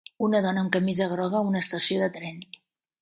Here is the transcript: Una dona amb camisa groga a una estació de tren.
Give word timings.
Una 0.27 0.39
dona 0.45 0.61
amb 0.65 0.71
camisa 0.75 1.07
groga 1.11 1.39
a 1.41 1.47
una 1.51 1.63
estació 1.67 2.01
de 2.05 2.09
tren. 2.17 2.41